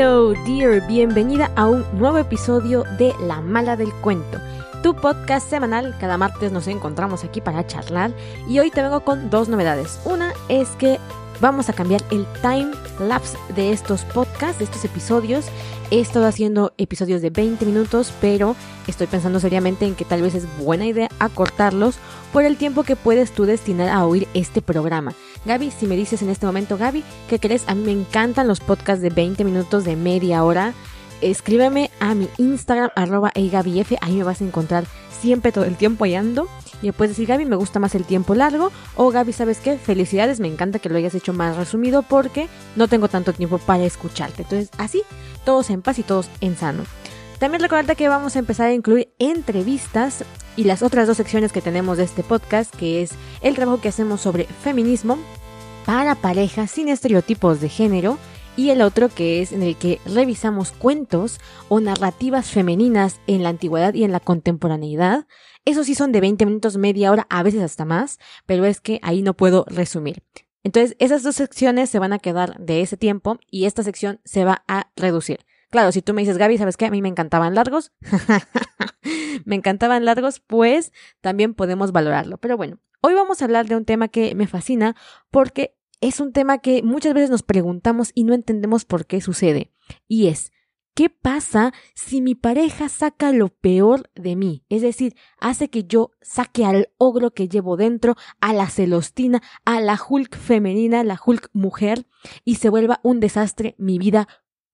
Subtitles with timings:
[0.00, 4.38] Hello, dear, bienvenida a un nuevo episodio de La Mala del Cuento,
[4.80, 5.92] tu podcast semanal.
[5.98, 8.12] Cada martes nos encontramos aquí para charlar
[8.48, 9.98] y hoy te vengo con dos novedades.
[10.04, 11.00] Una es que
[11.40, 15.46] vamos a cambiar el time lapse de estos podcasts, de estos episodios.
[15.90, 18.54] He estado haciendo episodios de 20 minutos, pero
[18.86, 21.96] estoy pensando seriamente en que tal vez es buena idea acortarlos
[22.32, 25.14] por el tiempo que puedes tú destinar a oír este programa.
[25.44, 27.64] Gaby, si me dices en este momento, Gaby, ¿qué crees?
[27.68, 30.74] A mí me encantan los podcasts de 20 minutos, de media hora.
[31.20, 34.84] Escríbeme a mi Instagram, arroba eigabif, ahí me vas a encontrar
[35.20, 36.48] siempre todo el tiempo ahí ando.
[36.80, 38.70] Y puedes decir, Gaby, me gusta más el tiempo largo.
[38.94, 39.78] O Gaby, ¿sabes qué?
[39.78, 43.84] Felicidades, me encanta que lo hayas hecho más resumido porque no tengo tanto tiempo para
[43.84, 44.42] escucharte.
[44.42, 45.02] Entonces, así,
[45.44, 46.84] todos en paz y todos en sano.
[47.38, 50.24] También recordarte que vamos a empezar a incluir entrevistas
[50.58, 53.90] y las otras dos secciones que tenemos de este podcast, que es el trabajo que
[53.90, 55.16] hacemos sobre feminismo
[55.86, 58.18] para parejas sin estereotipos de género
[58.56, 63.50] y el otro que es en el que revisamos cuentos o narrativas femeninas en la
[63.50, 65.28] antigüedad y en la contemporaneidad.
[65.64, 68.98] Esos sí son de 20 minutos, media hora, a veces hasta más, pero es que
[69.04, 70.24] ahí no puedo resumir.
[70.64, 74.44] Entonces, esas dos secciones se van a quedar de ese tiempo y esta sección se
[74.44, 75.38] va a reducir.
[75.70, 76.86] Claro, si tú me dices, Gaby, ¿sabes qué?
[76.86, 77.92] A mí me encantaban largos.
[79.44, 82.38] me encantaban largos, pues también podemos valorarlo.
[82.38, 84.96] Pero bueno, hoy vamos a hablar de un tema que me fascina
[85.30, 89.72] porque es un tema que muchas veces nos preguntamos y no entendemos por qué sucede.
[90.06, 90.52] Y es,
[90.94, 94.64] ¿qué pasa si mi pareja saca lo peor de mí?
[94.68, 99.80] Es decir, hace que yo saque al ogro que llevo dentro, a la celostina, a
[99.80, 102.06] la Hulk femenina, la Hulk mujer,
[102.44, 104.28] y se vuelva un desastre mi vida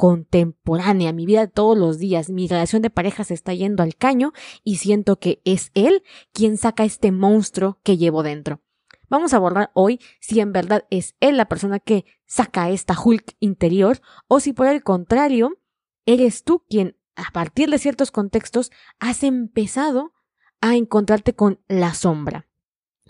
[0.00, 3.96] contemporánea, mi vida de todos los días, mi relación de pareja se está yendo al
[3.96, 4.32] caño
[4.64, 8.62] y siento que es él quien saca este monstruo que llevo dentro.
[9.10, 13.36] Vamos a abordar hoy si en verdad es él la persona que saca esta Hulk
[13.40, 15.58] interior o si por el contrario
[16.06, 20.14] eres tú quien a partir de ciertos contextos has empezado
[20.62, 22.48] a encontrarte con la sombra.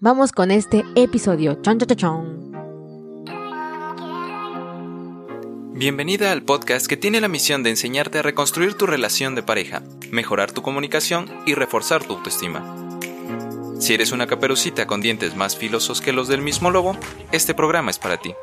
[0.01, 1.55] Vamos con este episodio.
[1.63, 2.50] Chon, chon, chon.
[5.81, 9.83] Bienvenida al podcast que tiene la misión de enseñarte a reconstruir tu relación de pareja,
[10.11, 13.01] mejorar tu comunicación y reforzar tu autoestima.
[13.79, 16.99] Si eres una caperucita con dientes más filosos que los del mismo lobo,
[17.33, 18.35] este programa es para ti.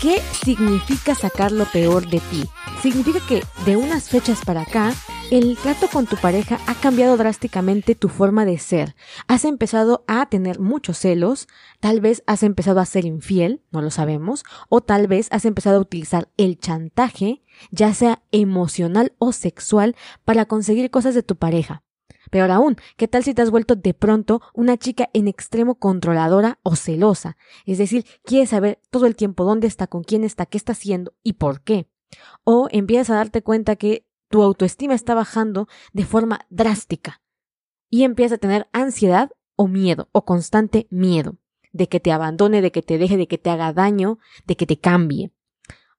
[0.00, 2.48] ¿Qué significa sacar lo peor de ti?
[2.82, 4.94] Significa que de unas fechas para acá,
[5.30, 8.96] el trato con tu pareja ha cambiado drásticamente tu forma de ser.
[9.28, 11.46] Has empezado a tener muchos celos,
[11.80, 15.76] tal vez has empezado a ser infiel, no lo sabemos, o tal vez has empezado
[15.76, 21.82] a utilizar el chantaje, ya sea emocional o sexual, para conseguir cosas de tu pareja.
[22.30, 26.60] Peor aún, ¿qué tal si te has vuelto de pronto una chica en extremo controladora
[26.62, 27.36] o celosa?
[27.66, 31.12] Es decir, quieres saber todo el tiempo dónde está, con quién está, qué está haciendo
[31.22, 31.89] y por qué.
[32.44, 37.20] O empiezas a darte cuenta que tu autoestima está bajando de forma drástica
[37.90, 41.36] y empiezas a tener ansiedad o miedo o constante miedo
[41.72, 44.66] de que te abandone, de que te deje, de que te haga daño, de que
[44.66, 45.32] te cambie.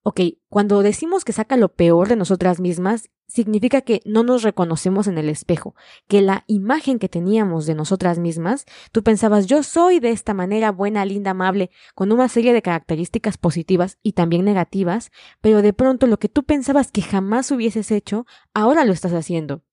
[0.03, 0.19] Ok,
[0.49, 5.19] cuando decimos que saca lo peor de nosotras mismas, significa que no nos reconocemos en
[5.19, 5.75] el espejo,
[6.07, 10.71] que la imagen que teníamos de nosotras mismas, tú pensabas yo soy de esta manera
[10.71, 16.07] buena, linda, amable, con una serie de características positivas y también negativas, pero de pronto
[16.07, 18.25] lo que tú pensabas que jamás hubieses hecho,
[18.55, 19.63] ahora lo estás haciendo.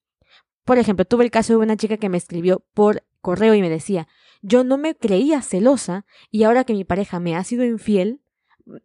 [0.65, 3.71] Por ejemplo, tuve el caso de una chica que me escribió por correo y me
[3.71, 4.09] decía,
[4.43, 8.21] yo no me creía celosa y ahora que mi pareja me ha sido infiel,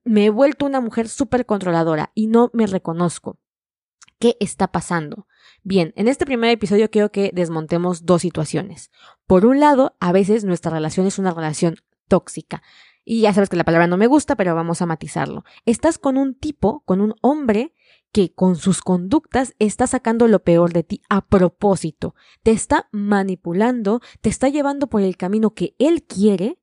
[0.03, 3.37] me he vuelto una mujer súper controladora y no me reconozco.
[4.19, 5.27] ¿Qué está pasando?
[5.63, 8.91] Bien, en este primer episodio quiero que desmontemos dos situaciones.
[9.27, 11.75] Por un lado, a veces nuestra relación es una relación
[12.07, 12.63] tóxica.
[13.05, 15.43] Y ya sabes que la palabra no me gusta, pero vamos a matizarlo.
[15.65, 17.73] Estás con un tipo, con un hombre
[18.13, 22.15] que con sus conductas está sacando lo peor de ti a propósito.
[22.43, 26.59] Te está manipulando, te está llevando por el camino que él quiere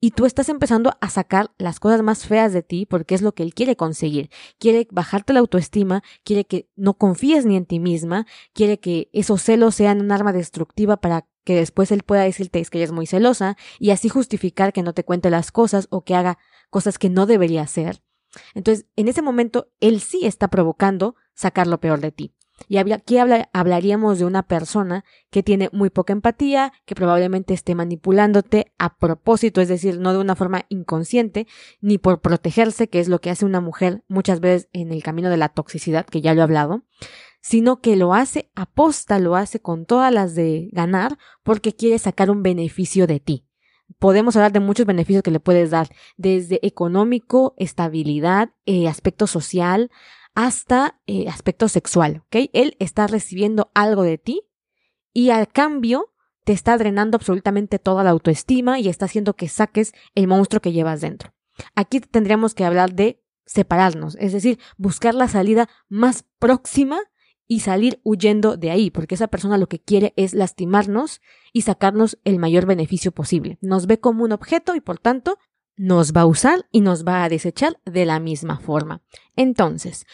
[0.00, 3.32] y tú estás empezando a sacar las cosas más feas de ti porque es lo
[3.34, 4.30] que él quiere conseguir.
[4.58, 9.42] Quiere bajarte la autoestima, quiere que no confíes ni en ti misma, quiere que esos
[9.42, 13.06] celos sean un arma destructiva para que después él pueda decirte que ella es muy
[13.06, 16.38] celosa y así justificar que no te cuente las cosas o que haga
[16.70, 18.02] cosas que no debería hacer.
[18.54, 22.34] Entonces, en ese momento, él sí está provocando sacar lo peor de ti.
[22.66, 23.18] Y aquí
[23.52, 29.60] hablaríamos de una persona que tiene muy poca empatía, que probablemente esté manipulándote a propósito,
[29.60, 31.46] es decir, no de una forma inconsciente,
[31.80, 35.30] ni por protegerse, que es lo que hace una mujer muchas veces en el camino
[35.30, 36.82] de la toxicidad, que ya lo he hablado,
[37.40, 42.30] sino que lo hace aposta, lo hace con todas las de ganar porque quiere sacar
[42.30, 43.44] un beneficio de ti.
[43.98, 49.90] Podemos hablar de muchos beneficios que le puedes dar, desde económico, estabilidad, eh, aspecto social,
[50.38, 52.48] hasta eh, aspecto sexual, ¿ok?
[52.52, 54.42] Él está recibiendo algo de ti
[55.12, 56.14] y al cambio
[56.44, 60.70] te está drenando absolutamente toda la autoestima y está haciendo que saques el monstruo que
[60.70, 61.34] llevas dentro.
[61.74, 67.00] Aquí tendríamos que hablar de separarnos, es decir, buscar la salida más próxima
[67.48, 71.20] y salir huyendo de ahí, porque esa persona lo que quiere es lastimarnos
[71.52, 73.58] y sacarnos el mayor beneficio posible.
[73.60, 75.36] Nos ve como un objeto y por tanto
[75.78, 79.02] nos va a usar y nos va a desechar de la misma forma.
[79.36, 80.06] Entonces,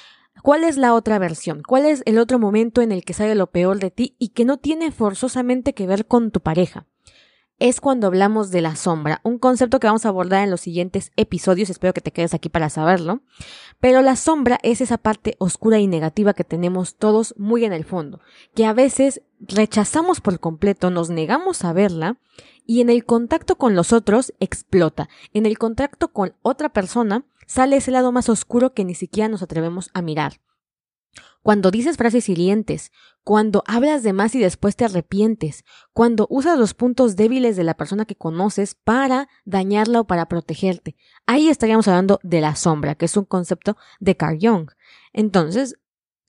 [0.43, 1.62] ¿cuál es la otra versión?
[1.66, 4.44] ¿Cuál es el otro momento en el que sale lo peor de ti y que
[4.44, 6.87] no tiene forzosamente que ver con tu pareja?
[7.58, 11.12] es cuando hablamos de la sombra, un concepto que vamos a abordar en los siguientes
[11.16, 13.22] episodios, espero que te quedes aquí para saberlo,
[13.81, 17.84] pero la sombra es esa parte oscura y negativa que tenemos todos muy en el
[17.84, 18.20] fondo,
[18.55, 22.19] que a veces rechazamos por completo, nos negamos a verla
[22.67, 27.76] y en el contacto con los otros explota, en el contacto con otra persona sale
[27.76, 30.41] ese lado más oscuro que ni siquiera nos atrevemos a mirar.
[31.43, 32.91] Cuando dices frases hirientes,
[33.23, 37.75] cuando hablas de más y después te arrepientes, cuando usas los puntos débiles de la
[37.75, 40.96] persona que conoces para dañarla o para protegerte.
[41.26, 44.70] Ahí estaríamos hablando de la sombra, que es un concepto de Carl Jung.
[45.12, 45.76] Entonces,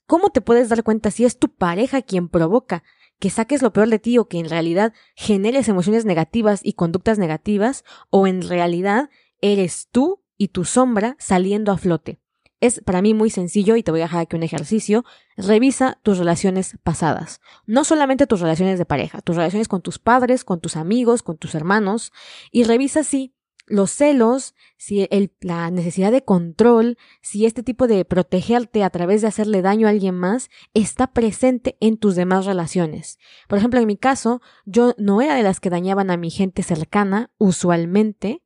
[0.06, 2.82] ¿cómo te puedes dar cuenta si es tu pareja quien provoca
[3.18, 7.18] que saques lo peor de ti o que en realidad generes emociones negativas y conductas
[7.18, 9.10] negativas o en realidad
[9.40, 12.20] eres tú y tu sombra saliendo a flote?
[12.60, 15.04] Es para mí muy sencillo y te voy a dejar aquí un ejercicio.
[15.36, 17.40] Revisa tus relaciones pasadas.
[17.66, 21.36] No solamente tus relaciones de pareja, tus relaciones con tus padres, con tus amigos, con
[21.36, 22.12] tus hermanos.
[22.50, 23.34] Y revisa si
[23.66, 25.08] los celos, si
[25.40, 29.90] la necesidad de control, si este tipo de protegerte a través de hacerle daño a
[29.90, 33.18] alguien más está presente en tus demás relaciones.
[33.48, 36.62] Por ejemplo, en mi caso, yo no era de las que dañaban a mi gente
[36.62, 38.42] cercana, usualmente,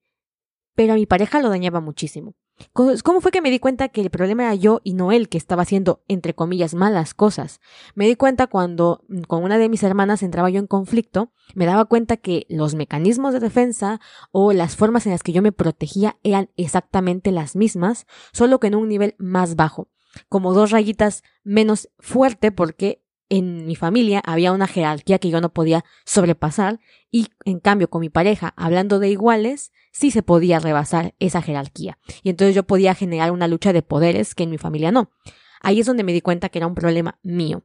[0.75, 2.35] pero a mi pareja lo dañaba muchísimo.
[2.73, 5.39] ¿Cómo fue que me di cuenta que el problema era yo y no él que
[5.39, 7.61] estaba haciendo, entre comillas, malas cosas?
[7.95, 11.67] Me di cuenta cuando mm, con una de mis hermanas entraba yo en conflicto, me
[11.67, 15.53] daba cuenta que los mecanismos de defensa o las formas en las que yo me
[15.53, 19.89] protegía eran exactamente las mismas, solo que en un nivel más bajo,
[20.29, 25.55] como dos rayitas menos fuerte porque en mi familia había una jerarquía que yo no
[25.55, 26.81] podía sobrepasar
[27.11, 31.99] y en cambio con mi pareja, hablando de iguales, sí se podía rebasar esa jerarquía.
[32.23, 35.11] Y entonces yo podía generar una lucha de poderes que en mi familia no.
[35.63, 37.65] Ahí es donde me di cuenta que era un problema mío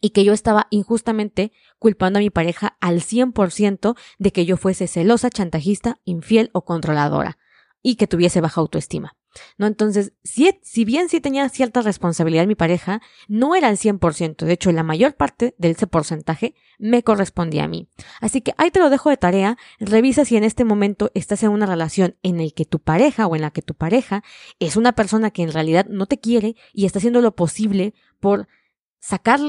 [0.00, 4.88] y que yo estaba injustamente culpando a mi pareja al 100% de que yo fuese
[4.88, 7.38] celosa, chantajista, infiel o controladora
[7.82, 9.16] y que tuviese baja autoestima.
[9.58, 9.66] ¿No?
[9.66, 14.44] Entonces, si, si bien sí tenía cierta responsabilidad mi pareja, no era el 100%.
[14.44, 17.88] De hecho, la mayor parte de ese porcentaje me correspondía a mí.
[18.20, 19.56] Así que ahí te lo dejo de tarea.
[19.78, 23.36] Revisa si en este momento estás en una relación en la que tu pareja o
[23.36, 24.22] en la que tu pareja
[24.58, 28.48] es una persona que en realidad no te quiere y está haciendo lo posible por
[28.98, 29.40] sacar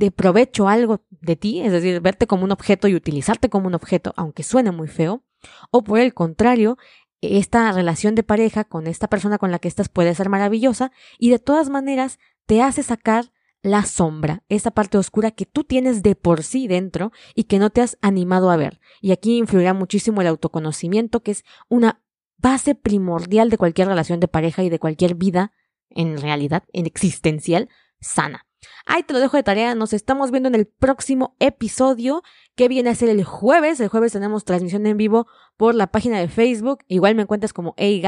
[0.00, 3.74] de provecho algo de ti, es decir, verte como un objeto y utilizarte como un
[3.74, 5.22] objeto, aunque suene muy feo,
[5.70, 6.78] o por el contrario,
[7.20, 11.30] esta relación de pareja con esta persona con la que estás puede ser maravillosa y
[11.30, 16.14] de todas maneras te hace sacar la sombra, esa parte oscura que tú tienes de
[16.14, 18.80] por sí dentro y que no te has animado a ver.
[19.00, 22.02] Y aquí influirá muchísimo el autoconocimiento, que es una
[22.38, 25.52] base primordial de cualquier relación de pareja y de cualquier vida,
[25.90, 27.68] en realidad, en existencial,
[28.00, 28.46] sana.
[28.86, 32.22] Ahí te lo dejo de tarea, nos estamos viendo en el próximo episodio
[32.54, 33.80] que viene a ser el jueves.
[33.80, 35.26] El jueves tenemos transmisión en vivo
[35.56, 36.80] por la página de Facebook.
[36.88, 38.02] Igual me encuentras como Hey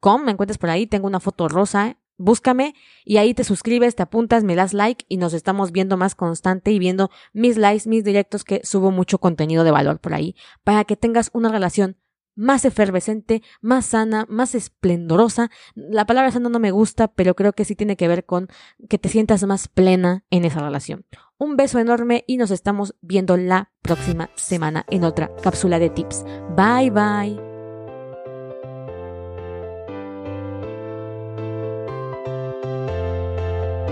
[0.00, 1.98] com, me encuentras por ahí, tengo una foto rosa.
[2.16, 2.74] Búscame
[3.04, 6.70] y ahí te suscribes, te apuntas, me das like y nos estamos viendo más constante
[6.70, 10.84] y viendo mis likes, mis directos que subo mucho contenido de valor por ahí para
[10.84, 11.96] que tengas una relación
[12.34, 15.50] más efervescente, más sana, más esplendorosa.
[15.74, 18.48] La palabra sana no me gusta, pero creo que sí tiene que ver con
[18.88, 21.04] que te sientas más plena en esa relación.
[21.38, 26.24] Un beso enorme y nos estamos viendo la próxima semana en otra cápsula de tips.
[26.56, 27.54] Bye bye.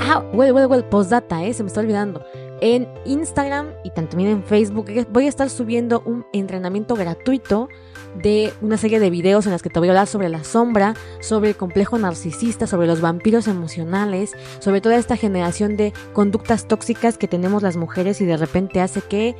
[0.04, 2.24] Ah, well, well, well, postdata, eh, se me está olvidando.
[2.60, 7.68] En Instagram y también en Facebook voy a estar subiendo un entrenamiento gratuito
[8.14, 10.94] de una serie de videos en las que te voy a hablar sobre la sombra,
[11.20, 17.18] sobre el complejo narcisista, sobre los vampiros emocionales, sobre toda esta generación de conductas tóxicas
[17.18, 19.36] que tenemos las mujeres y de repente hace que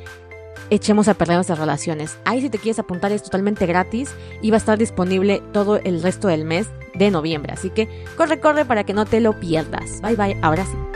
[0.69, 2.17] echemos a perder nuestras relaciones.
[2.25, 4.11] Ahí si te quieres apuntar es totalmente gratis
[4.41, 7.53] y va a estar disponible todo el resto del mes de noviembre.
[7.53, 10.01] Así que corre, corre para que no te lo pierdas.
[10.01, 10.92] Bye bye, ahora sí.